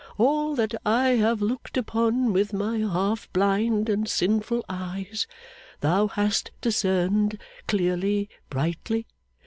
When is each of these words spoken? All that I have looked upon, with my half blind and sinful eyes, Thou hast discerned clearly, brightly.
All 0.17 0.55
that 0.55 0.73
I 0.83 1.09
have 1.09 1.43
looked 1.43 1.77
upon, 1.77 2.33
with 2.33 2.53
my 2.53 2.79
half 2.79 3.31
blind 3.33 3.87
and 3.87 4.09
sinful 4.09 4.65
eyes, 4.67 5.27
Thou 5.81 6.07
hast 6.07 6.49
discerned 6.59 7.37
clearly, 7.67 8.27
brightly. 8.49 9.05